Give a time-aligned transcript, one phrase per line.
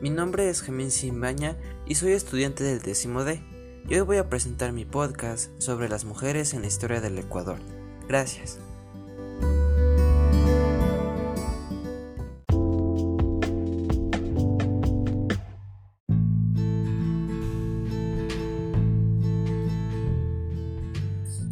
[0.00, 3.42] Mi nombre es Gemín Simbaña y soy estudiante del décimo D.
[3.88, 7.58] Y hoy voy a presentar mi podcast sobre las mujeres en la historia del Ecuador.
[8.06, 8.60] Gracias.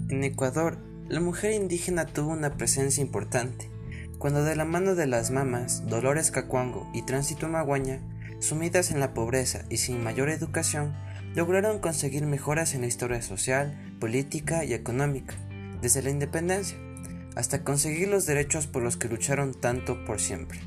[0.09, 0.79] En Ecuador,
[1.09, 3.69] la mujer indígena tuvo una presencia importante,
[4.19, 8.01] cuando de la mano de las mamas Dolores Cacuango y Tránsito Maguaña,
[8.41, 10.95] sumidas en la pobreza y sin mayor educación,
[11.35, 15.35] lograron conseguir mejoras en la historia social, política y económica,
[15.83, 16.79] desde la independencia,
[17.35, 20.61] hasta conseguir los derechos por los que lucharon tanto por siempre.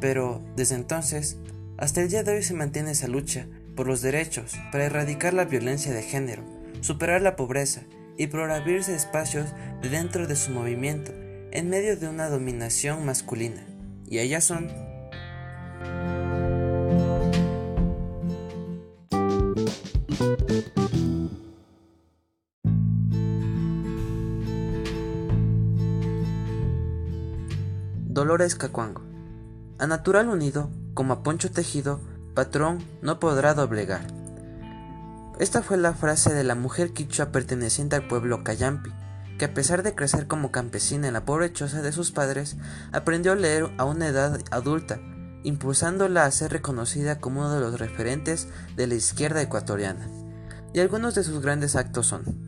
[0.00, 1.38] Pero, desde entonces,
[1.78, 5.44] hasta el día de hoy se mantiene esa lucha por los derechos para erradicar la
[5.44, 6.42] violencia de género,
[6.80, 7.82] superar la pobreza
[8.18, 9.52] y por abrirse espacios
[9.82, 11.12] dentro de su movimiento
[11.52, 13.66] en medio de una dominación masculina.
[14.08, 14.70] Y ellas son
[28.16, 29.02] Dolores Cacuango.
[29.78, 32.00] A natural unido, como a poncho tejido,
[32.34, 34.06] patrón no podrá doblegar.
[35.38, 38.90] Esta fue la frase de la mujer quichua perteneciente al pueblo Cayampi,
[39.38, 42.56] que a pesar de crecer como campesina en la pobre choza de sus padres,
[42.90, 44.98] aprendió a leer a una edad adulta,
[45.42, 50.08] impulsándola a ser reconocida como uno de los referentes de la izquierda ecuatoriana.
[50.72, 52.45] Y algunos de sus grandes actos son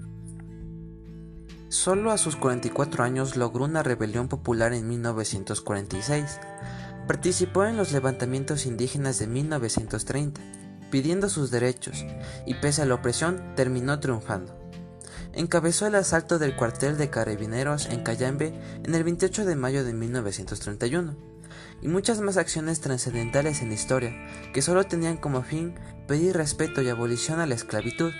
[1.70, 6.41] Solo a sus 44 años logró una rebelión popular en 1946.
[7.06, 10.41] Participó en los levantamientos indígenas de 1930
[10.91, 12.06] pidiendo sus derechos,
[12.46, 14.56] y pese a la opresión terminó triunfando.
[15.34, 19.92] Encabezó el asalto del cuartel de carabineros en Cayambe en el 28 de mayo de
[19.92, 21.16] 1931,
[21.83, 24.14] y muchas más acciones trascendentales en la historia
[24.52, 25.74] que solo tenían como fin
[26.06, 28.12] pedir respeto y abolición a la esclavitud,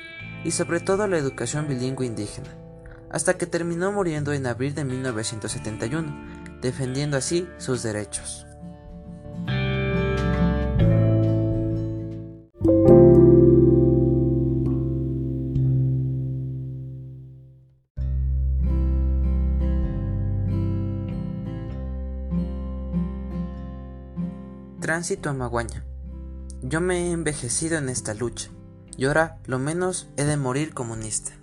[0.45, 2.68] y sobre todo la educación bilingüe indígena,
[3.11, 8.45] hasta que terminó muriendo en abril de 1971, defendiendo así sus derechos.
[24.81, 25.85] Tránsito a Maguaña.
[26.63, 28.51] Yo me he envejecido en esta lucha,
[28.97, 31.38] y ahora lo menos he de morir comunista.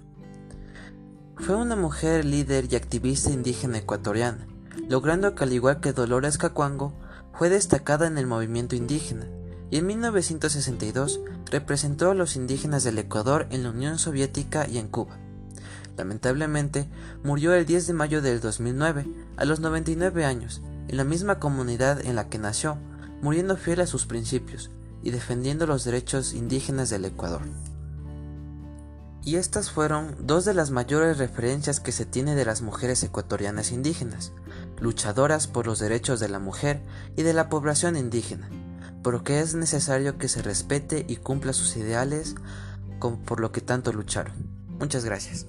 [1.37, 4.47] Fue una mujer líder y activista indígena ecuatoriana,
[4.87, 6.93] logrando que al igual que Dolores Cacuango,
[7.33, 9.27] fue destacada en el movimiento indígena,
[9.69, 11.19] y en 1962
[11.51, 15.17] representó a los indígenas del Ecuador en la Unión Soviética y en Cuba.
[15.97, 16.87] Lamentablemente,
[17.23, 21.99] murió el 10 de mayo del 2009, a los 99 años, en la misma comunidad
[22.05, 22.77] en la que nació,
[23.21, 24.71] muriendo fiel a sus principios
[25.03, 27.41] y defendiendo los derechos indígenas del Ecuador.
[29.25, 33.71] Y estas fueron dos de las mayores referencias que se tiene de las mujeres ecuatorianas
[33.71, 34.31] indígenas,
[34.79, 36.83] luchadoras por los derechos de la mujer
[37.17, 38.49] y de la población indígena,
[39.03, 42.35] por lo que es necesario que se respete y cumpla sus ideales
[43.25, 44.33] por lo que tanto lucharon.
[44.79, 45.45] Muchas gracias.